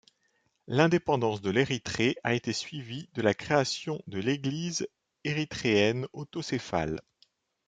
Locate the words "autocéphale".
6.11-7.03